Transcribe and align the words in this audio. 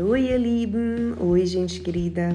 Hallo, 0.00 0.16
ihr 0.16 0.38
Lieben! 0.38 1.14
Oi, 1.20 1.44
gente 1.44 1.78
querida! 1.80 2.34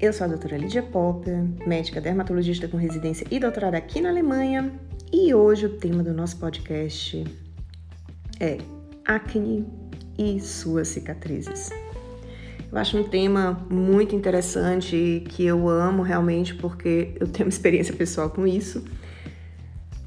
Eu 0.00 0.12
sou 0.12 0.24
a 0.24 0.28
doutora 0.28 0.56
Lídia 0.56 0.82
Popper, 0.82 1.44
médica 1.64 2.00
dermatologista 2.00 2.66
com 2.66 2.76
residência 2.76 3.24
e 3.30 3.38
doutorada 3.38 3.76
aqui 3.76 4.00
na 4.00 4.08
Alemanha, 4.08 4.72
e 5.12 5.32
hoje 5.32 5.66
o 5.66 5.76
tema 5.78 6.02
do 6.02 6.12
nosso 6.12 6.36
podcast 6.38 7.24
é 8.40 8.58
acne 9.04 9.64
e 10.18 10.40
suas 10.40 10.88
cicatrizes. 10.88 11.70
Eu 12.72 12.76
acho 12.76 12.98
um 12.98 13.04
tema 13.04 13.64
muito 13.70 14.16
interessante 14.16 15.22
que 15.28 15.44
eu 15.44 15.68
amo 15.68 16.02
realmente 16.02 16.56
porque 16.56 17.14
eu 17.20 17.28
tenho 17.28 17.46
uma 17.46 17.50
experiência 17.50 17.94
pessoal 17.94 18.30
com 18.30 18.44
isso. 18.48 18.82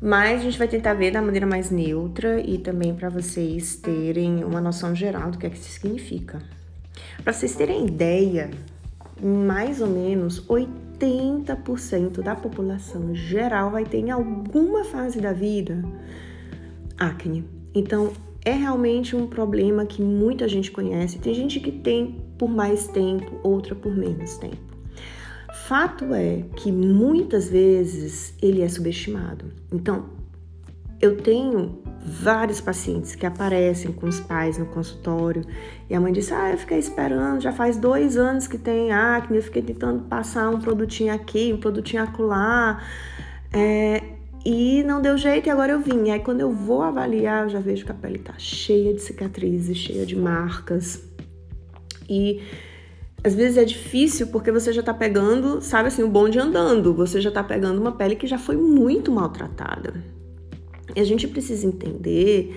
Mas 0.05 0.41
a 0.41 0.43
gente 0.43 0.59
vai 0.59 0.67
tentar 0.67 0.93
ver 0.93 1.09
da 1.09 1.19
maneira 1.19 1.47
mais 1.47 1.71
neutra 1.71 2.39
e 2.39 2.59
também 2.59 2.93
para 2.93 3.09
vocês 3.09 3.75
terem 3.75 4.43
uma 4.43 4.61
noção 4.61 4.93
geral 4.93 5.31
do 5.31 5.39
que 5.39 5.47
é 5.47 5.49
que 5.49 5.57
isso 5.57 5.71
significa. 5.71 6.43
Para 7.23 7.33
vocês 7.33 7.55
terem 7.55 7.87
ideia, 7.87 8.51
mais 9.19 9.81
ou 9.81 9.87
menos 9.87 10.45
80% 10.47 12.21
da 12.21 12.35
população 12.35 13.15
geral 13.15 13.71
vai 13.71 13.83
ter 13.83 13.97
em 13.97 14.11
alguma 14.11 14.83
fase 14.83 15.19
da 15.19 15.33
vida 15.33 15.83
acne. 16.99 17.43
Então, 17.73 18.13
é 18.45 18.51
realmente 18.51 19.15
um 19.15 19.25
problema 19.25 19.87
que 19.87 20.03
muita 20.03 20.47
gente 20.47 20.69
conhece. 20.69 21.17
Tem 21.17 21.33
gente 21.33 21.59
que 21.59 21.71
tem 21.71 22.23
por 22.37 22.47
mais 22.47 22.87
tempo, 22.87 23.39
outra 23.41 23.73
por 23.73 23.95
menos 23.95 24.37
tempo. 24.37 24.74
Fato 25.67 26.13
é 26.13 26.43
que 26.55 26.71
muitas 26.71 27.49
vezes 27.49 28.35
ele 28.39 28.61
é 28.61 28.69
subestimado. 28.69 29.45
Então, 29.73 30.09
eu 31.01 31.17
tenho 31.17 31.81
vários 32.05 32.61
pacientes 32.61 33.15
que 33.15 33.25
aparecem 33.25 33.91
com 33.91 34.05
os 34.05 34.19
pais 34.19 34.59
no 34.59 34.67
consultório 34.67 35.43
e 35.89 35.95
a 35.95 35.99
mãe 35.99 36.13
diz: 36.13 36.31
Ah, 36.31 36.51
eu 36.51 36.57
fiquei 36.59 36.77
esperando, 36.77 37.41
já 37.41 37.51
faz 37.51 37.77
dois 37.77 38.15
anos 38.15 38.45
que 38.45 38.59
tem 38.59 38.91
acne, 38.91 39.37
eu 39.37 39.41
fiquei 39.41 39.63
tentando 39.63 40.03
passar 40.03 40.51
um 40.51 40.59
produtinho 40.59 41.11
aqui, 41.11 41.51
um 41.51 41.59
produtinho 41.59 42.03
acolá, 42.03 42.83
é, 43.51 44.03
e 44.45 44.83
não 44.83 45.01
deu 45.01 45.17
jeito 45.17 45.47
e 45.47 45.49
agora 45.49 45.71
eu 45.71 45.79
vim. 45.79 46.05
E 46.05 46.11
aí, 46.11 46.19
quando 46.19 46.41
eu 46.41 46.51
vou 46.51 46.83
avaliar, 46.83 47.45
eu 47.45 47.49
já 47.49 47.59
vejo 47.59 47.83
que 47.83 47.91
a 47.91 47.95
pele 47.95 48.19
tá 48.19 48.35
cheia 48.37 48.93
de 48.93 49.01
cicatrizes, 49.01 49.75
cheia 49.75 50.05
de 50.05 50.15
marcas. 50.15 51.03
E 52.07 52.43
às 53.25 53.33
vezes 53.33 53.57
é 53.57 53.65
difícil 53.65 54.27
porque 54.27 54.51
você 54.51 54.71
já 54.71 54.83
tá 54.83 54.93
pegando, 54.93 55.59
sabe 55.59 55.87
assim, 55.87 56.03
o 56.03 56.07
bonde 56.07 56.37
andando. 56.37 56.93
Você 56.93 57.19
já 57.19 57.31
tá 57.31 57.43
pegando 57.43 57.81
uma 57.81 57.91
pele 57.91 58.15
que 58.15 58.27
já 58.27 58.37
foi 58.37 58.55
muito 58.55 59.11
maltratada. 59.11 59.95
E 60.95 60.99
a 60.99 61.03
gente 61.03 61.27
precisa 61.27 61.65
entender 61.65 62.55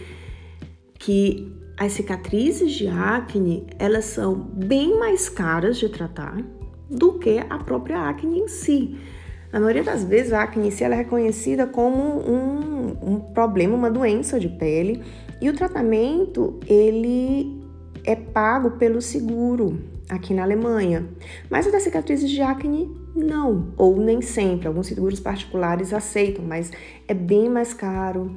que 0.98 1.50
as 1.74 1.92
cicatrizes 1.92 2.72
de 2.72 2.86
acne, 2.86 3.66
elas 3.78 4.04
são 4.04 4.34
bem 4.34 4.98
mais 4.98 5.30
caras 5.30 5.78
de 5.78 5.88
tratar 5.88 6.36
do 6.90 7.14
que 7.14 7.38
a 7.48 7.58
própria 7.60 8.06
acne 8.06 8.40
em 8.40 8.48
si. 8.48 8.94
Na 9.50 9.60
maioria 9.60 9.84
das 9.84 10.04
vezes, 10.04 10.34
a 10.34 10.42
acne 10.42 10.68
em 10.68 10.70
si 10.70 10.84
ela 10.84 10.96
é 10.96 10.98
reconhecida 10.98 11.66
como 11.66 12.20
um, 12.30 13.14
um 13.14 13.20
problema, 13.32 13.74
uma 13.74 13.90
doença 13.90 14.38
de 14.38 14.50
pele, 14.50 15.02
e 15.40 15.48
o 15.48 15.54
tratamento 15.54 16.60
ele 16.66 17.58
é 18.04 18.14
pago 18.14 18.72
pelo 18.72 19.00
seguro 19.00 19.97
aqui 20.08 20.32
na 20.32 20.42
Alemanha. 20.42 21.06
Mas 21.50 21.66
a 21.66 21.70
das 21.70 21.82
cicatrizes 21.82 22.30
de 22.30 22.40
acne, 22.40 22.90
não, 23.14 23.68
ou 23.76 23.96
nem 24.00 24.22
sempre. 24.22 24.66
Alguns 24.66 24.86
seguros 24.86 25.20
particulares 25.20 25.92
aceitam, 25.92 26.44
mas 26.44 26.72
é 27.06 27.14
bem 27.14 27.48
mais 27.48 27.74
caro, 27.74 28.34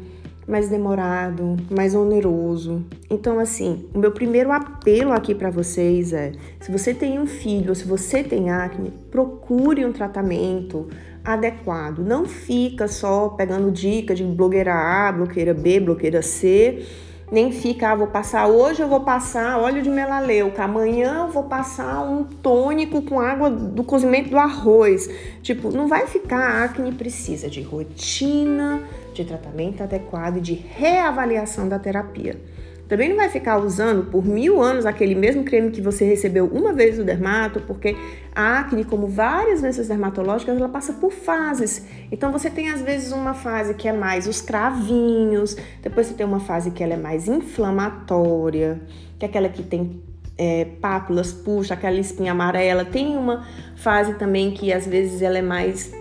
mais 0.47 0.67
demorado, 0.69 1.58
mais 1.69 1.95
oneroso. 1.95 2.86
Então, 3.09 3.39
assim, 3.39 3.86
o 3.94 4.00
meu 4.00 4.11
primeiro 4.11 4.52
apelo 4.52 5.13
aqui 5.13 5.34
para 5.34 5.50
vocês 5.50 6.12
é: 6.13 6.34
se 6.59 6.72
você 6.72 6.94
tem 6.94 7.19
um 7.19 7.25
filho 7.25 7.69
ou 7.69 7.75
se 7.75 7.85
você 7.85 8.23
tem 8.23 8.50
acne, 8.50 8.91
procure 9.09 9.85
um 9.85 9.94
tratamento 9.94 10.88
adequado. 11.23 12.00
Não 12.00 12.25
fica 12.25 12.88
só 12.88 13.29
pegando 13.29 13.72
dica 13.72 14.13
de 14.13 14.23
blogueira 14.23 14.73
A, 14.73 15.12
blogueira 15.12 15.53
B, 15.53 15.79
blogueira 15.79 16.22
C 16.22 16.84
nem 17.31 17.52
fica, 17.52 17.92
ah, 17.92 17.96
vou 17.96 18.08
passar 18.08 18.47
hoje 18.47 18.81
eu 18.81 18.90
vou 18.90 19.00
passar 19.00 19.58
óleo 19.58 19.81
de 19.81 19.90
melaleuca, 19.90 20.66
amanhã 20.66 21.25
eu 21.25 21.31
vou 21.31 21.44
passar 21.44 22.02
um 22.02 22.25
tônico 22.25 23.02
com 23.03 23.22
água 23.22 23.50
do 23.50 23.84
cozimento 23.86 24.30
do 24.30 24.38
arroz. 24.38 25.09
Tipo, 25.41 25.72
não 25.72 25.88
vai 25.88 26.08
ficar, 26.08 26.66
acne 26.66 26.91
precisa 26.91 27.50
de 27.50 27.62
rotina, 27.62 28.84
de 29.14 29.24
tratamento 29.24 29.81
adequado 29.81 30.38
e 30.38 30.41
de 30.41 30.53
reavaliação 30.53 31.70
da 31.70 31.80
terapia. 31.80 32.38
Também 32.91 33.07
não 33.07 33.16
vai 33.16 33.29
ficar 33.29 33.57
usando 33.57 34.12
por 34.12 34.25
mil 34.25 34.62
anos 34.62 34.85
aquele 34.85 35.16
mesmo 35.16 35.46
creme 35.46 35.72
que 35.72 35.79
você 35.79 36.03
recebeu 36.03 36.46
uma 36.47 36.74
vez 36.74 36.97
do 36.97 37.06
dermato, 37.06 37.62
porque 37.62 37.96
a 38.35 38.59
acne, 38.59 38.84
como 38.84 39.07
várias 39.07 39.62
doenças 39.62 39.88
dermatológicas, 39.88 40.57
ela 40.57 40.68
passa 40.68 40.91
por 40.91 41.09
fases. 41.09 41.85
Então 42.12 42.34
você 42.34 42.50
tem 42.50 42.69
às 42.69 42.81
vezes 42.81 43.13
uma 43.13 43.34
fase 43.34 43.75
que 43.75 43.88
é 43.88 43.94
mais 43.94 44.28
os 44.28 44.41
cravinhos, 44.41 45.56
depois 45.81 46.07
você 46.07 46.16
tem 46.16 46.25
uma 46.25 46.41
fase 46.41 46.72
que 46.72 46.84
ela 46.84 46.96
é 46.96 46.97
mais 46.97 47.29
inflamatória, 47.29 48.81
que 49.18 49.25
é 49.25 49.29
aquela 49.29 49.47
que 49.47 49.63
tem 49.63 50.03
é, 50.38 50.66
pápulas, 50.81 51.31
puxa, 51.31 51.75
aquela 51.75 51.97
espinha 51.97 52.34
amarela. 52.34 52.84
Tem 52.84 53.16
uma 53.16 53.47
fase 53.78 54.16
também 54.16 54.52
que 54.52 54.73
às 54.73 54.85
vezes 54.85 55.22
ela 55.22 55.38
é 55.38 55.41
mais 55.41 55.94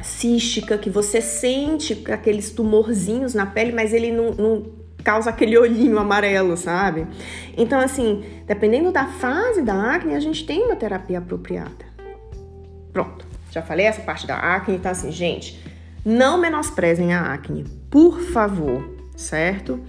cística, 0.00 0.78
que 0.78 0.88
você 0.88 1.20
sente 1.20 2.02
aqueles 2.10 2.52
tumorzinhos 2.52 3.34
na 3.34 3.44
pele, 3.44 3.72
mas 3.72 3.92
ele 3.92 4.10
não, 4.10 4.30
não 4.30 4.81
causa 5.02 5.30
aquele 5.30 5.58
olhinho 5.58 5.98
amarelo, 5.98 6.56
sabe? 6.56 7.06
Então, 7.56 7.80
assim, 7.80 8.24
dependendo 8.46 8.92
da 8.92 9.06
fase 9.06 9.62
da 9.62 9.94
acne, 9.94 10.14
a 10.14 10.20
gente 10.20 10.46
tem 10.46 10.62
uma 10.62 10.76
terapia 10.76 11.18
apropriada. 11.18 11.84
Pronto, 12.92 13.26
já 13.50 13.62
falei 13.62 13.86
essa 13.86 14.02
parte 14.02 14.26
da 14.26 14.36
acne, 14.36 14.76
então 14.76 14.90
assim, 14.90 15.10
gente, 15.10 15.62
não 16.04 16.38
menosprezem 16.38 17.12
a 17.14 17.32
acne, 17.32 17.64
por 17.90 18.20
favor, 18.20 18.88
certo? 19.16 19.80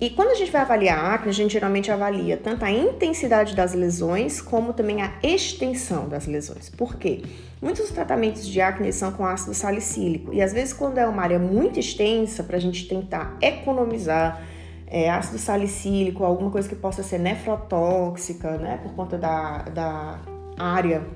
E 0.00 0.08
quando 0.08 0.30
a 0.30 0.34
gente 0.34 0.50
vai 0.50 0.62
avaliar 0.62 0.98
a 0.98 1.14
acne, 1.14 1.28
a 1.28 1.34
gente 1.34 1.52
geralmente 1.52 1.90
avalia 1.90 2.38
tanto 2.38 2.64
a 2.64 2.70
intensidade 2.70 3.54
das 3.54 3.74
lesões 3.74 4.40
como 4.40 4.72
também 4.72 5.02
a 5.02 5.12
extensão 5.22 6.08
das 6.08 6.26
lesões. 6.26 6.70
Por 6.70 6.96
quê? 6.96 7.20
Muitos 7.60 7.90
tratamentos 7.90 8.46
de 8.46 8.62
acne 8.62 8.90
são 8.94 9.12
com 9.12 9.26
ácido 9.26 9.52
salicílico 9.52 10.32
e 10.32 10.40
às 10.40 10.54
vezes 10.54 10.72
quando 10.72 10.96
é 10.96 11.06
uma 11.06 11.22
área 11.22 11.38
muito 11.38 11.78
extensa, 11.78 12.42
para 12.42 12.56
a 12.56 12.60
gente 12.60 12.88
tentar 12.88 13.36
economizar 13.42 14.42
é, 14.86 15.10
ácido 15.10 15.38
salicílico, 15.38 16.24
alguma 16.24 16.50
coisa 16.50 16.66
que 16.66 16.74
possa 16.74 17.02
ser 17.02 17.18
nefrotóxica, 17.18 18.56
né, 18.56 18.80
por 18.82 18.94
conta 18.94 19.18
da, 19.18 19.58
da 19.64 20.18
área 20.56 21.06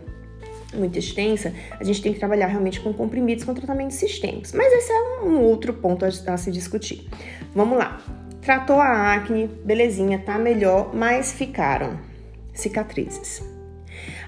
muito 0.75 0.99
extensa, 0.99 1.55
a 1.71 1.85
gente 1.85 2.03
tem 2.03 2.13
que 2.13 2.19
trabalhar 2.19 2.49
realmente 2.49 2.81
com 2.81 2.93
comprimidos 2.93 3.45
com 3.45 3.55
tratamentos 3.55 3.97
sistêmicos. 3.97 4.53
Mas 4.53 4.71
esse 4.73 4.93
é 4.93 5.23
um 5.23 5.41
outro 5.41 5.73
ponto 5.73 6.05
a, 6.05 6.09
a 6.09 6.37
se 6.37 6.51
discutir. 6.51 7.09
Vamos 7.55 7.79
lá. 7.79 8.03
Tratou 8.45 8.79
a 8.79 9.15
acne, 9.15 9.49
belezinha, 9.65 10.19
tá 10.19 10.39
melhor, 10.39 10.95
mas 10.95 11.33
ficaram 11.33 11.99
cicatrizes. 12.53 13.43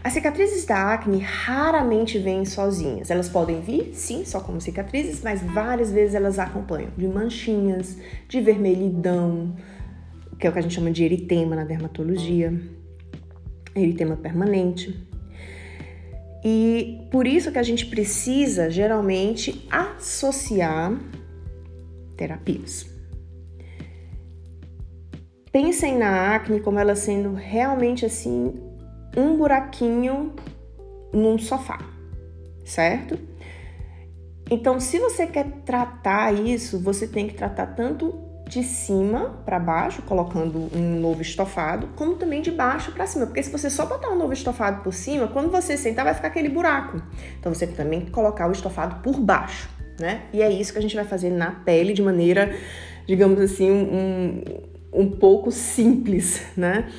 As 0.03 0.15
cicatrizes 0.15 0.65
da 0.65 0.95
acne 0.95 1.19
raramente 1.19 2.19
vêm 2.19 2.47
sozinhas. 2.47 3.11
Elas 3.11 3.29
podem 3.29 3.61
vir, 3.61 3.91
sim, 3.93 4.25
só 4.25 4.41
como 4.41 4.59
cicatrizes, 4.59 5.21
mas 5.23 5.43
várias 5.43 5.93
vezes 5.93 6.15
elas 6.15 6.39
acompanham 6.39 6.89
de 6.97 7.07
manchinhas, 7.07 7.99
de 8.27 8.41
vermelhidão, 8.41 9.55
que 10.41 10.47
é 10.47 10.51
o 10.51 10.53
que 10.55 10.61
a 10.61 10.63
gente 10.63 10.75
chama 10.75 10.91
de 10.91 11.05
eritema 11.05 11.55
na 11.55 11.65
dermatologia, 11.65 12.59
eritema 13.75 14.17
permanente. 14.17 14.99
E 16.43 17.07
por 17.11 17.27
isso 17.27 17.53
que 17.53 17.59
a 17.59 17.63
gente 17.63 17.85
precisa 17.85 18.71
geralmente 18.71 19.69
associar 19.71 20.99
terapias. 22.17 22.96
Pensem 25.57 25.97
na 25.97 26.35
acne 26.35 26.61
como 26.61 26.79
ela 26.79 26.95
sendo 26.95 27.33
realmente 27.33 28.05
assim 28.05 28.53
um 29.17 29.39
buraquinho 29.39 30.35
num 31.15 31.39
sofá, 31.39 31.79
certo? 32.63 33.19
Então, 34.51 34.79
se 34.79 34.99
você 34.99 35.27
quer 35.27 35.47
tratar 35.65 36.35
isso, 36.35 36.79
você 36.79 37.09
tem 37.09 37.27
que 37.27 37.33
tratar 37.33 37.69
tanto 37.69 38.15
de 38.47 38.63
cima 38.63 39.43
para 39.47 39.59
baixo, 39.59 40.03
colocando 40.03 40.69
um 40.77 41.01
novo 41.01 41.23
estofado, 41.23 41.89
como 41.97 42.17
também 42.17 42.43
de 42.43 42.51
baixo 42.51 42.93
para 42.93 43.07
cima, 43.07 43.25
porque 43.25 43.43
se 43.43 43.51
você 43.51 43.71
só 43.71 43.87
botar 43.87 44.11
um 44.11 44.19
novo 44.19 44.35
estofado 44.35 44.83
por 44.83 44.93
cima, 44.93 45.27
quando 45.27 45.51
você 45.51 45.79
sentar 45.79 46.05
vai 46.05 46.13
ficar 46.13 46.29
aquele 46.29 46.51
buraco. 46.51 47.01
Então 47.41 47.55
você 47.55 47.67
também 47.67 48.01
tem 48.01 48.07
que 48.09 48.13
colocar 48.13 48.47
o 48.47 48.53
estofado 48.53 49.03
por 49.03 49.19
baixo, 49.19 49.71
né? 49.99 50.25
E 50.35 50.43
é 50.43 50.51
isso 50.51 50.71
que 50.71 50.79
a 50.79 50.83
gente 50.83 50.95
vai 50.95 51.07
fazer 51.07 51.31
na 51.31 51.51
pele 51.51 51.95
de 51.95 52.03
maneira, 52.03 52.55
digamos 53.07 53.41
assim, 53.41 53.71
um, 53.71 54.76
um 54.97 55.11
pouco 55.11 55.53
simples, 55.53 56.43
né? 56.57 56.91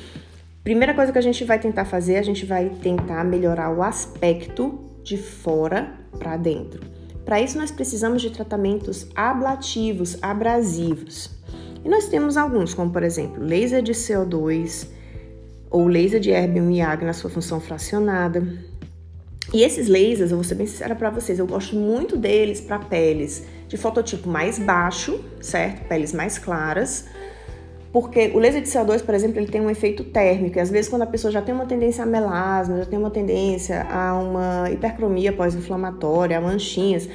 Primeira 0.62 0.94
coisa 0.94 1.10
que 1.12 1.18
a 1.18 1.22
gente 1.22 1.44
vai 1.44 1.58
tentar 1.58 1.84
fazer, 1.84 2.16
a 2.16 2.22
gente 2.22 2.44
vai 2.44 2.68
tentar 2.68 3.24
melhorar 3.24 3.74
o 3.74 3.82
aspecto 3.82 4.78
de 5.02 5.16
fora 5.16 5.92
para 6.18 6.36
dentro. 6.36 6.80
Para 7.24 7.40
isso, 7.40 7.58
nós 7.58 7.70
precisamos 7.70 8.22
de 8.22 8.30
tratamentos 8.30 9.06
ablativos, 9.14 10.16
abrasivos. 10.22 11.30
E 11.84 11.88
nós 11.88 12.08
temos 12.08 12.36
alguns, 12.36 12.74
como 12.74 12.90
por 12.90 13.02
exemplo, 13.02 13.42
laser 13.42 13.82
de 13.82 13.92
CO2, 13.92 14.88
ou 15.70 15.86
laser 15.86 16.20
de 16.20 16.30
erbium 16.30 16.70
IAG 16.70 17.04
na 17.04 17.12
sua 17.12 17.30
função 17.30 17.60
fracionada. 17.60 18.46
E 19.52 19.62
esses 19.62 19.88
lasers, 19.88 20.30
eu 20.30 20.36
vou 20.36 20.44
ser 20.44 20.54
bem 20.54 20.66
sincera 20.66 20.94
para 20.94 21.10
vocês, 21.10 21.38
eu 21.38 21.46
gosto 21.46 21.74
muito 21.76 22.16
deles 22.16 22.60
para 22.60 22.78
peles 22.78 23.46
de 23.66 23.76
fototipo 23.76 24.28
mais 24.28 24.58
baixo, 24.58 25.22
certo? 25.40 25.86
Peles 25.88 26.12
mais 26.12 26.38
claras. 26.38 27.06
Porque 27.92 28.32
o 28.34 28.38
laser 28.38 28.60
de 28.60 28.68
CO2, 28.68 29.02
por 29.02 29.14
exemplo, 29.14 29.38
ele 29.38 29.48
tem 29.48 29.60
um 29.60 29.70
efeito 29.70 30.04
térmico. 30.04 30.58
E 30.58 30.60
às 30.60 30.70
vezes, 30.70 30.90
quando 30.90 31.02
a 31.02 31.06
pessoa 31.06 31.30
já 31.30 31.40
tem 31.40 31.54
uma 31.54 31.66
tendência 31.66 32.04
a 32.04 32.06
melasma, 32.06 32.78
já 32.78 32.84
tem 32.84 32.98
uma 32.98 33.10
tendência 33.10 33.86
a 33.90 34.14
uma 34.14 34.70
hipercromia 34.70 35.32
pós-inflamatória, 35.32 36.36
a 36.36 36.40
manchinhas, 36.40 37.08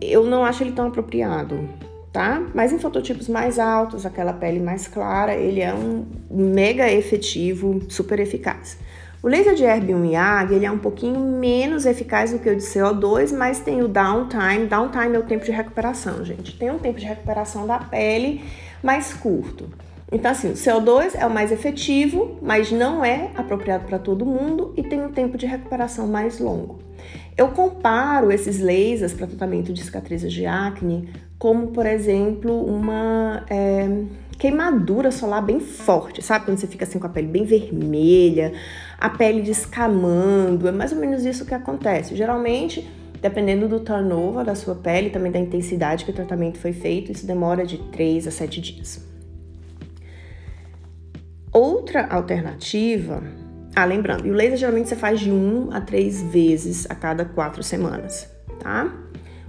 eu 0.00 0.24
não 0.24 0.44
acho 0.44 0.62
ele 0.64 0.72
tão 0.72 0.88
apropriado, 0.88 1.68
tá? 2.12 2.42
Mas 2.52 2.72
em 2.72 2.78
fototipos 2.78 3.28
mais 3.28 3.58
altos, 3.58 4.04
aquela 4.04 4.32
pele 4.32 4.60
mais 4.60 4.88
clara, 4.88 5.34
ele 5.34 5.60
é 5.60 5.72
um 5.72 6.04
mega 6.30 6.90
efetivo, 6.90 7.80
super 7.88 8.18
eficaz. 8.18 8.76
O 9.22 9.28
laser 9.28 9.54
de 9.54 9.64
erbium 9.64 10.04
IAG, 10.04 10.52
ele 10.52 10.66
é 10.66 10.70
um 10.70 10.78
pouquinho 10.78 11.18
menos 11.18 11.86
eficaz 11.86 12.32
do 12.32 12.38
que 12.38 12.50
o 12.50 12.56
de 12.56 12.62
CO2, 12.62 13.34
mas 13.34 13.60
tem 13.60 13.82
o 13.82 13.88
downtime. 13.88 14.66
Downtime 14.66 15.14
é 15.14 15.18
o 15.18 15.22
tempo 15.22 15.46
de 15.46 15.50
recuperação, 15.50 16.22
gente. 16.22 16.58
Tem 16.58 16.70
um 16.70 16.78
tempo 16.78 16.98
de 16.98 17.06
recuperação 17.06 17.66
da 17.66 17.78
pele 17.78 18.42
mais 18.84 19.14
curto. 19.14 19.68
Então, 20.12 20.30
assim, 20.30 20.50
o 20.50 20.52
CO2 20.52 21.12
é 21.14 21.26
o 21.26 21.30
mais 21.30 21.50
efetivo, 21.50 22.38
mas 22.42 22.70
não 22.70 23.04
é 23.04 23.30
apropriado 23.34 23.86
para 23.86 23.98
todo 23.98 24.24
mundo 24.24 24.72
e 24.76 24.82
tem 24.82 25.02
um 25.02 25.10
tempo 25.10 25.38
de 25.38 25.46
recuperação 25.46 26.06
mais 26.06 26.38
longo. 26.38 26.78
Eu 27.36 27.48
comparo 27.48 28.30
esses 28.30 28.60
lasers 28.60 29.12
para 29.12 29.26
tratamento 29.26 29.72
de 29.72 29.82
cicatrizes 29.82 30.32
de 30.32 30.46
acne 30.46 31.08
como, 31.38 31.68
por 31.68 31.86
exemplo, 31.86 32.64
uma. 32.64 33.44
É 33.50 33.88
queimadura 34.38 35.10
solar 35.10 35.42
bem 35.42 35.60
forte, 35.60 36.20
sabe? 36.20 36.44
Quando 36.44 36.58
você 36.58 36.66
fica 36.66 36.84
assim 36.84 36.98
com 36.98 37.06
a 37.06 37.10
pele 37.10 37.28
bem 37.28 37.44
vermelha, 37.44 38.52
a 38.98 39.08
pele 39.08 39.42
descamando, 39.42 40.66
é 40.66 40.72
mais 40.72 40.92
ou 40.92 40.98
menos 40.98 41.24
isso 41.24 41.46
que 41.46 41.54
acontece. 41.54 42.16
Geralmente, 42.16 42.88
dependendo 43.24 43.66
do 43.66 43.80
turnover 43.80 44.44
da 44.44 44.54
sua 44.54 44.74
pele, 44.74 45.08
também 45.08 45.32
da 45.32 45.38
intensidade 45.38 46.04
que 46.04 46.10
o 46.10 46.14
tratamento 46.14 46.58
foi 46.58 46.74
feito, 46.74 47.10
isso 47.10 47.26
demora 47.26 47.64
de 47.64 47.78
3 47.78 48.26
a 48.26 48.30
7 48.30 48.60
dias. 48.60 49.02
Outra 51.50 52.06
alternativa, 52.06 53.22
ah, 53.74 53.86
lembrando, 53.86 54.28
o 54.28 54.32
laser 54.34 54.58
geralmente 54.58 54.90
você 54.90 54.96
faz 54.96 55.20
de 55.20 55.30
1 55.30 55.70
a 55.72 55.80
3 55.80 56.22
vezes 56.24 56.86
a 56.90 56.94
cada 56.94 57.24
4 57.24 57.62
semanas, 57.62 58.28
tá? 58.60 58.94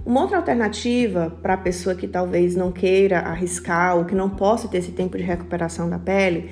Uma 0.06 0.22
outra 0.22 0.38
alternativa 0.38 1.36
para 1.42 1.52
a 1.52 1.58
pessoa 1.58 1.94
que 1.94 2.08
talvez 2.08 2.56
não 2.56 2.72
queira 2.72 3.18
arriscar 3.18 3.98
ou 3.98 4.06
que 4.06 4.14
não 4.14 4.30
possa 4.30 4.68
ter 4.68 4.78
esse 4.78 4.92
tempo 4.92 5.18
de 5.18 5.22
recuperação 5.22 5.90
da 5.90 5.98
pele 5.98 6.50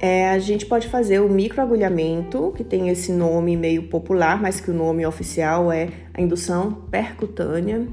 é, 0.00 0.30
a 0.30 0.38
gente 0.38 0.66
pode 0.66 0.88
fazer 0.88 1.20
o 1.20 1.28
microagulhamento, 1.28 2.52
que 2.56 2.64
tem 2.64 2.88
esse 2.88 3.12
nome 3.12 3.56
meio 3.56 3.88
popular, 3.88 4.40
mas 4.40 4.60
que 4.60 4.70
o 4.70 4.74
nome 4.74 5.06
oficial 5.06 5.70
é 5.70 5.88
a 6.12 6.20
indução 6.20 6.72
percutânea 6.90 7.86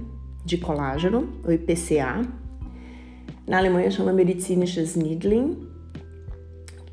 de 0.44 0.58
colágeno, 0.58 1.30
ou 1.44 1.54
IPCA. 1.54 2.22
Na 3.48 3.58
Alemanha 3.58 3.92
chama 3.92 4.14
medizinisches 4.14 4.96
Needling. 4.96 5.68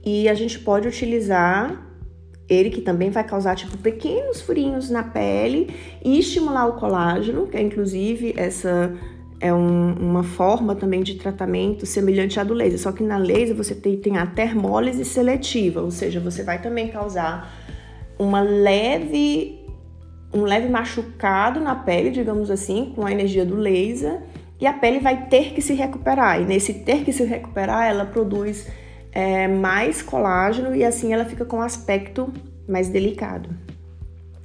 E 0.05 0.29
a 0.29 0.35
gente 0.35 0.59
pode 0.59 0.89
utilizar 0.89 1.87
ele 2.49 2.71
que 2.71 2.81
também 2.81 3.11
vai 3.11 3.25
causar 3.25 3.55
tipo 3.55 3.77
pequenos 3.77 4.41
furinhos 4.41 4.89
na 4.89 5.03
pele 5.03 5.69
e 6.03 6.19
estimular 6.19 6.67
o 6.67 6.75
colágeno, 6.75 7.47
que 7.47 7.57
é 7.57 7.61
inclusive 7.61 8.33
essa 8.37 8.95
é 9.41 9.53
um, 9.53 9.93
uma 9.93 10.23
forma 10.23 10.75
também 10.75 11.03
de 11.03 11.15
tratamento 11.15 11.87
semelhante 11.87 12.41
à 12.41 12.45
do 12.45 12.55
laser, 12.55 12.79
só 12.79 12.93
que 12.93 13.03
na 13.03 13.19
laser 13.19 13.55
você 13.55 13.75
tem, 13.75 13.97
tem 13.97 14.17
a 14.17 14.27
termólise 14.27 15.05
seletiva, 15.05 15.81
ou 15.81 15.91
seja, 15.91 16.19
você 16.21 16.43
vai 16.43 16.61
também 16.61 16.89
causar 16.89 17.53
uma 18.19 18.41
leve 18.41 19.59
um 20.33 20.43
leve 20.43 20.69
machucado 20.69 21.59
na 21.59 21.75
pele, 21.75 22.11
digamos 22.11 22.51
assim, 22.51 22.93
com 22.95 23.07
a 23.07 23.11
energia 23.11 23.47
do 23.47 23.57
laser, 23.57 24.21
e 24.61 24.67
a 24.67 24.73
pele 24.73 24.99
vai 24.99 25.27
ter 25.27 25.55
que 25.55 25.63
se 25.63 25.73
recuperar. 25.73 26.41
E 26.41 26.45
nesse 26.45 26.75
ter 26.75 27.05
que 27.05 27.13
se 27.13 27.25
recuperar, 27.25 27.87
ela 27.87 28.05
produz 28.05 28.67
é, 29.13 29.49
mais 29.49 30.03
colágeno 30.03 30.75
e 30.75 30.85
assim 30.85 31.13
ela 31.13 31.25
fica 31.25 31.45
com 31.45 31.59
um 31.59 31.63
aspecto 31.63 32.33
mais 32.69 32.89
delicado. 32.89 33.49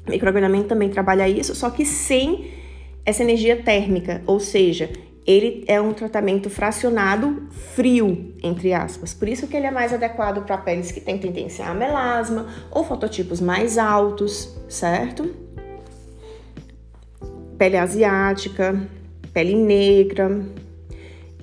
O 0.07 0.11
microagulhamento 0.11 0.67
também 0.67 0.89
trabalha 0.89 1.27
isso, 1.27 1.55
só 1.55 1.69
que 1.69 1.85
sem 1.85 2.51
essa 3.05 3.23
energia 3.23 3.61
térmica, 3.61 4.21
ou 4.25 4.39
seja, 4.39 4.89
ele 5.25 5.63
é 5.67 5.79
um 5.79 5.93
tratamento 5.93 6.49
fracionado 6.49 7.47
frio, 7.75 8.33
entre 8.43 8.73
aspas. 8.73 9.13
Por 9.13 9.27
isso 9.27 9.47
que 9.47 9.55
ele 9.55 9.65
é 9.65 9.71
mais 9.71 9.93
adequado 9.93 10.45
para 10.45 10.57
peles 10.57 10.91
que 10.91 10.99
têm 10.99 11.17
tendência 11.17 11.65
a 11.65 11.73
melasma 11.73 12.47
ou 12.71 12.83
fototipos 12.83 13.39
mais 13.39 13.77
altos, 13.77 14.53
certo? 14.67 15.33
Pele 17.57 17.77
asiática, 17.77 18.87
pele 19.33 19.55
negra, 19.55 20.45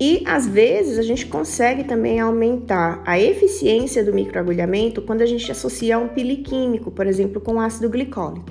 e 0.01 0.23
às 0.27 0.47
vezes 0.47 0.99
a 0.99 1.03
gente 1.03 1.27
consegue 1.27 1.85
também 1.85 2.19
aumentar 2.19 3.03
a 3.05 3.21
eficiência 3.21 4.03
do 4.03 4.15
microagulhamento 4.15 5.03
quando 5.03 5.21
a 5.21 5.27
gente 5.27 5.53
associa 5.53 5.99
um 5.99 6.09
piliquímico, 6.09 6.91
por 6.91 7.07
exemplo, 7.07 7.39
com 7.39 7.61
ácido 7.61 7.91
glicólico. 7.91 8.47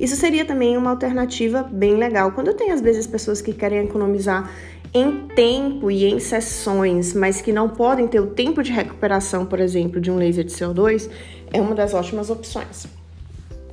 Isso 0.00 0.16
seria 0.16 0.46
também 0.46 0.78
uma 0.78 0.88
alternativa 0.88 1.62
bem 1.62 1.96
legal. 1.96 2.32
Quando 2.32 2.54
tem 2.54 2.70
às 2.72 2.80
vezes 2.80 3.06
pessoas 3.06 3.42
que 3.42 3.52
querem 3.52 3.80
economizar 3.80 4.50
em 4.94 5.26
tempo 5.34 5.90
e 5.90 6.06
em 6.06 6.18
sessões, 6.18 7.12
mas 7.12 7.42
que 7.42 7.52
não 7.52 7.68
podem 7.68 8.08
ter 8.08 8.20
o 8.20 8.28
tempo 8.28 8.62
de 8.62 8.72
recuperação, 8.72 9.44
por 9.44 9.60
exemplo, 9.60 10.00
de 10.00 10.10
um 10.10 10.16
laser 10.16 10.44
de 10.44 10.52
CO2, 10.52 11.10
é 11.52 11.60
uma 11.60 11.74
das 11.74 11.92
ótimas 11.92 12.30
opções. 12.30 12.86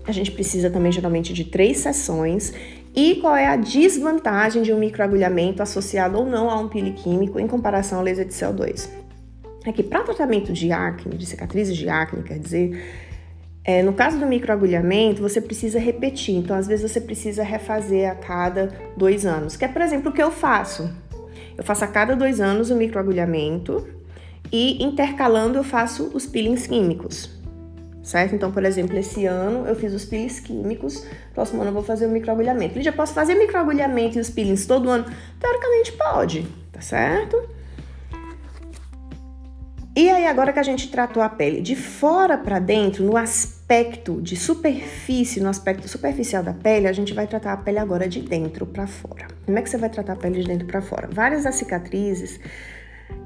A 0.06 0.12
gente 0.12 0.32
precisa 0.32 0.70
também 0.70 0.92
geralmente 0.92 1.34
de 1.34 1.46
três 1.46 1.78
sessões 1.78 2.54
e 2.96 3.16
qual 3.16 3.36
é 3.36 3.48
a 3.48 3.56
desvantagem 3.56 4.64
de 4.64 4.74
um 4.74 4.80
microagulhamento 4.80 5.62
associado 5.62 6.18
ou 6.18 6.26
não 6.26 6.50
a 6.50 6.60
um 6.60 6.68
químico 6.68 7.40
em 7.40 7.48
comparação 7.48 8.00
ao 8.00 8.04
laser 8.04 8.26
de 8.26 8.34
CO2? 8.34 8.90
É 9.66 9.72
que 9.72 9.84
para 9.84 10.04
tratamento 10.04 10.52
de 10.52 10.72
acne, 10.72 11.16
de 11.16 11.26
cicatrizes 11.26 11.78
de 11.78 11.88
acne, 11.88 12.24
quer 12.24 12.40
dizer, 12.40 12.84
é, 13.64 13.84
no 13.84 13.94
caso 13.94 14.18
do 14.18 14.26
microagulhamento, 14.26 15.22
você 15.22 15.40
precisa 15.40 15.80
repetir. 15.80 16.36
Então, 16.36 16.58
às 16.58 16.68
vezes, 16.68 16.92
você 16.92 17.00
precisa 17.00 17.44
refazer 17.44 18.10
a 18.10 18.16
cada 18.16 18.72
dois 18.98 19.24
anos. 19.24 19.56
Que 19.56 19.66
é, 19.66 19.68
por 19.68 19.84
exemplo, 19.84 20.10
o 20.10 20.14
que 20.14 20.22
eu 20.22 20.32
faço. 20.32 20.90
Eu 21.56 21.64
faço 21.64 21.84
a 21.84 21.88
cada 21.88 22.16
dois 22.16 22.42
anos 22.42 22.72
o 22.72 22.76
microagulhamento 22.76 23.88
e 24.52 24.84
intercalando 24.84 25.60
eu 25.60 25.64
faço 25.64 26.10
os 26.12 26.26
peelings 26.26 26.66
químicos 26.66 27.41
certo? 28.04 28.36
Então, 28.36 28.52
por 28.52 28.64
exemplo, 28.64 28.98
esse 28.98 29.26
ano 29.26 29.68
eu 29.68 29.76
fiz 29.76 29.94
os 29.94 30.06
peelings 30.06 30.40
químicos, 30.40 31.06
próximo 31.34 31.62
ano 31.62 31.70
eu 31.70 31.74
vou 31.74 31.84
fazer 31.84 32.06
o 32.06 32.10
microagulhamento. 32.10 32.76
Lídia, 32.76 32.92
posso 32.92 33.14
fazer 33.14 33.36
microagulhamento 33.36 34.18
e 34.18 34.22
os 34.22 34.30
peelings 34.30 34.66
todo 34.66 34.90
ano? 34.90 35.06
Teoricamente 35.40 35.92
pode, 35.94 36.48
tá 36.72 36.82
certo? 36.82 37.38
E 39.94 40.10
aí, 40.10 40.26
agora 40.26 40.54
que 40.54 40.60
a 40.60 40.64
gente 40.64 40.90
tratou 40.90 41.22
a 41.22 41.28
pele 41.28 41.60
de 41.60 41.76
fora 41.76 42.38
para 42.38 42.60
dentro, 42.60 43.04
no 43.04 43.18
aspecto 43.18 44.22
de 44.22 44.38
superfície, 44.38 45.42
no 45.42 45.50
aspecto 45.50 45.86
superficial 45.86 46.42
da 46.42 46.54
pele, 46.54 46.88
a 46.88 46.94
gente 46.94 47.14
vai 47.14 47.28
tratar 47.28 47.52
a 47.52 47.58
pele 47.58 47.78
agora 47.78 48.08
de 48.08 48.22
dentro 48.22 48.66
para 48.66 48.88
fora. 48.88 49.28
Como 49.46 49.60
é 49.60 49.62
que 49.62 49.70
você 49.70 49.78
vai 49.78 49.90
tratar 49.90 50.14
a 50.14 50.16
pele 50.16 50.40
de 50.40 50.48
dentro 50.48 50.66
para 50.66 50.82
fora? 50.82 51.10
Várias 51.12 51.44
das 51.44 51.56
cicatrizes 51.56 52.40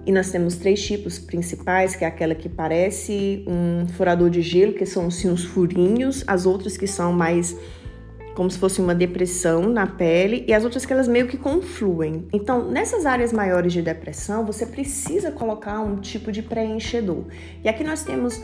e 0.05 0.11
nós 0.11 0.29
temos 0.29 0.55
três 0.55 0.83
tipos 0.83 1.17
principais, 1.17 1.95
que 1.95 2.03
é 2.03 2.07
aquela 2.07 2.35
que 2.35 2.47
parece 2.47 3.43
um 3.47 3.87
furador 3.87 4.29
de 4.29 4.41
gelo, 4.41 4.73
que 4.73 4.85
são 4.85 5.07
assim, 5.07 5.29
os 5.29 5.43
furinhos, 5.43 6.23
as 6.27 6.45
outras 6.45 6.77
que 6.77 6.85
são 6.85 7.11
mais 7.11 7.55
como 8.35 8.51
se 8.51 8.59
fosse 8.59 8.81
uma 8.81 8.93
depressão 8.93 9.69
na 9.69 9.87
pele, 9.87 10.43
e 10.45 10.53
as 10.53 10.65
outras 10.65 10.85
que 10.85 10.91
elas 10.91 11.07
meio 11.07 11.25
que 11.25 11.37
confluem. 11.37 12.27
Então, 12.33 12.69
nessas 12.69 13.05
áreas 13.05 13.31
maiores 13.31 13.71
de 13.71 13.81
depressão, 13.81 14.45
você 14.45 14.65
precisa 14.65 15.31
colocar 15.31 15.79
um 15.79 16.01
tipo 16.01 16.31
de 16.33 16.41
preenchedor. 16.41 17.23
E 17.63 17.69
aqui 17.69 17.83
nós 17.83 18.03
temos 18.03 18.43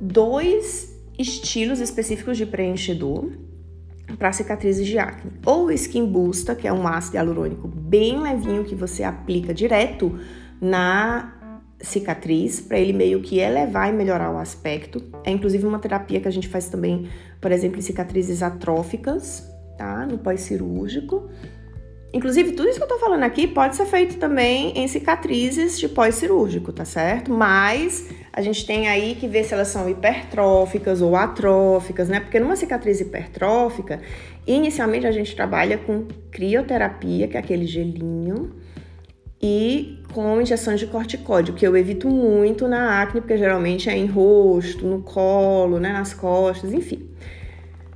dois 0.00 0.96
estilos 1.18 1.80
específicos 1.80 2.36
de 2.36 2.46
preenchedor 2.46 3.32
para 4.16 4.32
cicatrizes 4.32 4.86
de 4.86 4.96
acne. 4.96 5.32
Ou 5.44 5.66
o 5.66 5.72
Skin 5.72 6.06
Booster, 6.06 6.54
que 6.54 6.68
é 6.68 6.72
um 6.72 6.86
ácido 6.86 7.16
hialurônico 7.16 7.66
bem 7.66 8.20
levinho 8.20 8.64
que 8.64 8.76
você 8.76 9.02
aplica 9.02 9.52
direto 9.52 10.16
na 10.60 11.32
cicatriz 11.80 12.60
para 12.60 12.78
ele 12.78 12.92
meio 12.92 13.20
que 13.20 13.38
elevar 13.38 13.92
e 13.92 13.92
melhorar 13.92 14.32
o 14.32 14.38
aspecto. 14.38 15.02
É 15.24 15.30
inclusive 15.30 15.66
uma 15.66 15.78
terapia 15.78 16.20
que 16.20 16.28
a 16.28 16.30
gente 16.30 16.48
faz 16.48 16.68
também, 16.68 17.08
por 17.40 17.52
exemplo, 17.52 17.78
em 17.78 17.82
cicatrizes 17.82 18.42
atróficas, 18.42 19.46
tá? 19.76 20.06
No 20.06 20.18
pós-cirúrgico. 20.18 21.28
Inclusive, 22.12 22.52
tudo 22.52 22.68
isso 22.68 22.78
que 22.78 22.84
eu 22.84 22.88
tô 22.88 22.98
falando 22.98 23.24
aqui 23.24 23.46
pode 23.46 23.76
ser 23.76 23.84
feito 23.84 24.16
também 24.16 24.72
em 24.78 24.88
cicatrizes 24.88 25.78
de 25.78 25.86
pós-cirúrgico, 25.86 26.72
tá 26.72 26.84
certo? 26.84 27.30
Mas 27.30 28.08
a 28.32 28.40
gente 28.40 28.64
tem 28.64 28.88
aí 28.88 29.16
que 29.16 29.28
ver 29.28 29.44
se 29.44 29.52
elas 29.52 29.68
são 29.68 29.88
hipertróficas 29.90 31.02
ou 31.02 31.14
atróficas, 31.14 32.08
né? 32.08 32.20
Porque 32.20 32.40
numa 32.40 32.56
cicatriz 32.56 33.00
hipertrófica, 33.00 34.00
inicialmente 34.46 35.06
a 35.06 35.12
gente 35.12 35.34
trabalha 35.36 35.76
com 35.76 36.06
crioterapia, 36.30 37.28
que 37.28 37.36
é 37.36 37.40
aquele 37.40 37.66
gelinho, 37.66 38.54
e 39.40 40.02
com 40.12 40.40
injeções 40.40 40.80
de 40.80 40.86
corticóide, 40.86 41.52
que 41.52 41.66
eu 41.66 41.76
evito 41.76 42.08
muito 42.08 42.66
na 42.66 43.02
acne, 43.02 43.20
porque 43.20 43.36
geralmente 43.36 43.88
é 43.90 43.96
em 43.96 44.06
rosto, 44.06 44.86
no 44.86 45.02
colo, 45.02 45.78
né, 45.78 45.92
nas 45.92 46.14
costas, 46.14 46.72
enfim. 46.72 47.08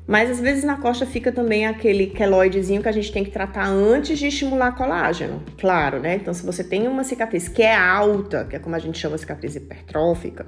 Mas 0.07 0.29
às 0.29 0.41
vezes 0.41 0.65
na 0.65 0.77
costa 0.77 1.07
fica 1.07 1.31
também 1.31 1.67
aquele 1.67 2.09
queloidezinho 2.09 2.83
que 2.83 2.89
a 2.89 2.93
gente 2.93 3.13
tem 3.13 3.23
que 3.25 3.31
tratar 3.31 3.69
antes 3.69 4.19
de 4.19 4.27
estimular 4.27 4.73
colágeno, 4.73 5.41
claro, 5.57 6.01
né? 6.01 6.17
Então, 6.17 6.35
se 6.35 6.45
você 6.45 6.65
tem 6.65 6.89
uma 6.89 7.05
cicatriz 7.05 7.49
que 7.49 7.63
é 7.63 7.77
alta, 7.77 8.45
que 8.45 8.57
é 8.57 8.59
como 8.59 8.75
a 8.75 8.79
gente 8.81 8.99
chama 8.99 9.17
cicatriz 9.17 9.55
hipertrófica, 9.55 10.47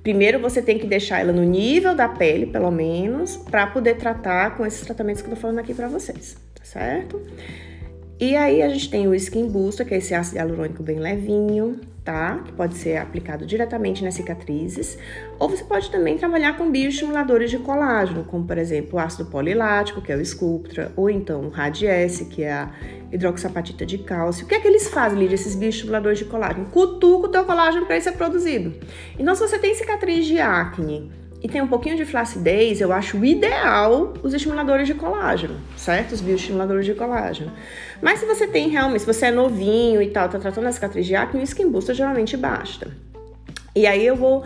primeiro 0.00 0.38
você 0.38 0.62
tem 0.62 0.78
que 0.78 0.86
deixar 0.86 1.18
ela 1.18 1.32
no 1.32 1.42
nível 1.42 1.92
da 1.92 2.08
pele, 2.08 2.46
pelo 2.46 2.70
menos, 2.70 3.36
para 3.36 3.66
poder 3.66 3.96
tratar 3.96 4.56
com 4.56 4.64
esses 4.64 4.82
tratamentos 4.82 5.22
que 5.22 5.28
eu 5.28 5.34
tô 5.34 5.40
falando 5.40 5.58
aqui 5.58 5.74
para 5.74 5.88
vocês, 5.88 6.36
tá 6.54 6.64
certo? 6.64 7.20
E 8.20 8.34
aí 8.34 8.62
a 8.62 8.68
gente 8.68 8.90
tem 8.90 9.06
o 9.06 9.14
Skin 9.14 9.48
Booster, 9.48 9.86
que 9.86 9.94
é 9.94 9.98
esse 9.98 10.12
ácido 10.12 10.38
hialurônico 10.38 10.82
bem 10.82 10.98
levinho, 10.98 11.80
tá? 12.04 12.42
Que 12.44 12.52
pode 12.52 12.74
ser 12.74 12.96
aplicado 12.96 13.46
diretamente 13.46 14.02
nas 14.02 14.14
cicatrizes. 14.14 14.98
Ou 15.38 15.48
você 15.48 15.62
pode 15.62 15.88
também 15.88 16.18
trabalhar 16.18 16.56
com 16.56 16.68
bioestimuladores 16.68 17.48
de 17.48 17.58
colágeno, 17.58 18.24
como 18.24 18.44
por 18.44 18.58
exemplo 18.58 18.96
o 18.96 18.98
ácido 18.98 19.26
polilático, 19.26 20.02
que 20.02 20.10
é 20.10 20.16
o 20.16 20.24
Sculptra, 20.24 20.90
ou 20.96 21.08
então 21.08 21.42
o 21.42 21.48
Radiesse, 21.48 22.24
que 22.24 22.42
é 22.42 22.52
a 22.52 22.70
hidroxapatita 23.12 23.86
de 23.86 23.98
cálcio. 23.98 24.46
O 24.46 24.48
que 24.48 24.54
é 24.56 24.58
que 24.58 24.66
eles 24.66 24.88
fazem, 24.88 25.16
Lídia, 25.16 25.36
esses 25.36 25.54
bioestimuladores 25.54 26.18
de 26.18 26.24
colágeno? 26.24 26.66
Cutuca 26.66 27.28
o 27.28 27.30
teu 27.30 27.44
colágeno 27.44 27.86
para 27.86 27.94
ele 27.94 28.04
ser 28.04 28.12
produzido. 28.12 28.74
Então, 29.16 29.32
se 29.36 29.42
você 29.42 29.60
tem 29.60 29.76
cicatriz 29.76 30.26
de 30.26 30.40
acne, 30.40 31.08
e 31.40 31.48
tem 31.48 31.62
um 31.62 31.68
pouquinho 31.68 31.96
de 31.96 32.04
flacidez, 32.04 32.80
eu 32.80 32.92
acho 32.92 33.24
ideal 33.24 34.12
os 34.22 34.34
estimuladores 34.34 34.86
de 34.86 34.94
colágeno, 34.94 35.56
certo? 35.76 36.12
Os 36.12 36.20
bioestimuladores 36.20 36.84
de 36.84 36.94
colágeno. 36.94 37.52
Mas 38.02 38.18
se 38.18 38.26
você 38.26 38.46
tem 38.46 38.68
realmente, 38.68 39.00
se 39.00 39.06
você 39.06 39.26
é 39.26 39.30
novinho 39.30 40.02
e 40.02 40.10
tal, 40.10 40.28
tá 40.28 40.38
tratando 40.38 40.66
a 40.66 40.72
cicatriz 40.72 41.06
de 41.06 41.14
acne, 41.14 41.40
o 41.40 41.44
Skin 41.44 41.70
Booster 41.70 41.94
geralmente 41.94 42.36
basta. 42.36 42.88
E 43.74 43.86
aí 43.86 44.04
eu 44.04 44.16
vou 44.16 44.42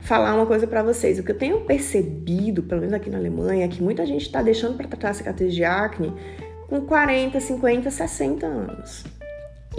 falar 0.00 0.34
uma 0.34 0.44
coisa 0.44 0.66
para 0.66 0.82
vocês. 0.82 1.18
O 1.18 1.22
que 1.22 1.30
eu 1.30 1.38
tenho 1.38 1.60
percebido, 1.60 2.62
pelo 2.62 2.80
menos 2.80 2.94
aqui 2.94 3.08
na 3.08 3.16
Alemanha, 3.16 3.64
é 3.64 3.68
que 3.68 3.82
muita 3.82 4.04
gente 4.04 4.26
está 4.26 4.42
deixando 4.42 4.76
para 4.76 4.86
tratar 4.86 5.10
a 5.10 5.14
cicatriz 5.14 5.54
de 5.54 5.64
acne 5.64 6.12
com 6.68 6.82
40, 6.82 7.40
50, 7.40 7.90
60 7.90 8.46
anos. 8.46 9.17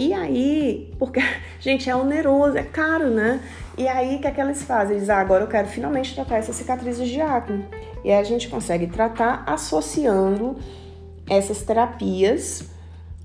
E 0.00 0.14
aí, 0.14 0.94
porque, 0.98 1.20
gente, 1.60 1.90
é 1.90 1.94
oneroso, 1.94 2.56
é 2.56 2.62
caro, 2.62 3.10
né? 3.10 3.38
E 3.76 3.86
aí, 3.86 4.16
o 4.16 4.18
que 4.18 4.26
é 4.26 4.30
que 4.30 4.40
eles 4.40 4.62
fazem? 4.62 4.96
Eles, 4.96 5.10
ah, 5.10 5.18
agora 5.18 5.44
eu 5.44 5.46
quero 5.46 5.68
finalmente 5.68 6.14
tratar 6.14 6.38
essas 6.38 6.56
cicatrizes 6.56 7.06
de 7.06 7.20
acne. 7.20 7.66
E 8.02 8.10
aí 8.10 8.18
a 8.18 8.24
gente 8.24 8.48
consegue 8.48 8.86
tratar 8.86 9.44
associando 9.46 10.56
essas 11.28 11.60
terapias. 11.60 12.64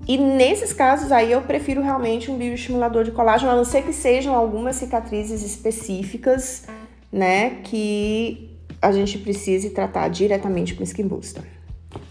E 0.06 0.18
nesses 0.18 0.74
casos 0.74 1.10
aí 1.10 1.32
eu 1.32 1.40
prefiro 1.40 1.80
realmente 1.80 2.30
um 2.30 2.36
bioestimulador 2.36 3.04
de 3.04 3.10
colágeno, 3.10 3.50
a 3.50 3.56
não 3.56 3.64
ser 3.64 3.82
que 3.82 3.94
sejam 3.94 4.34
algumas 4.34 4.76
cicatrizes 4.76 5.42
específicas, 5.42 6.66
né, 7.10 7.62
que 7.64 8.50
a 8.82 8.92
gente 8.92 9.16
precise 9.16 9.70
tratar 9.70 10.08
diretamente 10.08 10.74
com 10.74 10.82
Skin 10.82 11.08
Booster. 11.08 11.42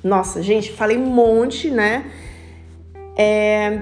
Nossa, 0.03 0.41
gente, 0.41 0.71
falei 0.71 0.97
um 0.97 1.05
monte, 1.05 1.69
né? 1.69 2.09
É, 3.15 3.81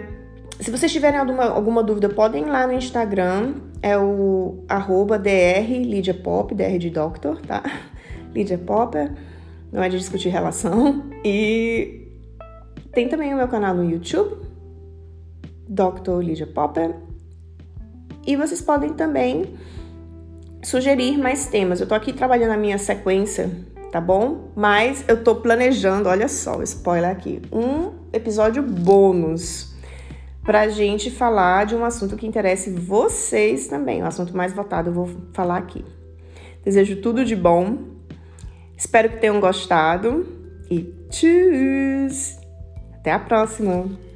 se 0.60 0.70
vocês 0.72 0.92
tiverem 0.92 1.20
alguma, 1.20 1.46
alguma 1.46 1.84
dúvida, 1.84 2.10
podem 2.10 2.44
ir 2.44 2.50
lá 2.50 2.68
no 2.68 2.74
Instagram, 2.74 3.56
é 3.82 3.98
o 3.98 4.64
arroba 4.68 5.18
dr 5.18 5.70
Lídia 5.70 6.14
Pop, 6.14 6.54
dr 6.54 6.78
de 6.78 6.90
doctor, 6.90 7.42
tá? 7.42 7.64
Lídia 8.34 8.58
Popper, 8.58 9.12
não 9.72 9.84
é 9.84 9.90
de 9.90 9.98
discutir 9.98 10.30
relação. 10.30 11.04
E 11.24 12.08
tem 12.92 13.08
também 13.08 13.34
o 13.34 13.38
meu 13.38 13.48
canal 13.48 13.74
no 13.76 13.90
YouTube, 13.90 14.38
Dr. 15.68 16.20
Lídia 16.22 16.48
Popper. 16.48 16.96
E 18.26 18.36
vocês 18.36 18.62
podem 18.62 18.94
também 18.94 19.56
sugerir 20.64 21.18
mais 21.18 21.48
temas. 21.48 21.82
Eu 21.82 21.88
tô 21.88 21.96
aqui 21.96 22.14
trabalhando 22.14 22.52
a 22.52 22.58
minha 22.58 22.78
sequência, 22.78 23.50
tá 23.92 24.00
bom? 24.00 24.52
Mas 24.56 25.04
eu 25.08 25.24
tô 25.24 25.36
planejando, 25.36 26.08
olha 26.08 26.28
só, 26.28 26.62
spoiler 26.64 27.10
aqui, 27.10 27.42
um 27.52 27.92
episódio 28.14 28.64
bônus 28.64 29.73
para 30.44 30.62
a 30.62 30.70
gente 30.70 31.10
falar 31.10 31.66
de 31.66 31.76
um 31.76 31.86
assunto 31.86 32.16
que 32.16 32.28
interesse 32.28 32.70
vocês 32.70 33.68
também. 33.68 34.04
O 34.04 34.06
assunto 34.06 34.36
mais 34.36 34.54
votado 34.54 34.90
eu 34.90 34.94
vou 34.94 35.10
falar 35.34 35.58
aqui. 35.58 35.84
Desejo 36.64 36.98
tudo 36.98 37.26
de 37.26 37.36
bom. 37.36 37.78
Espero 38.78 39.10
que 39.10 39.18
tenham 39.18 39.40
gostado 39.40 40.26
e 40.70 40.94
tchau! 41.10 41.30
Até 43.00 43.12
a 43.12 43.20
próxima! 43.20 44.13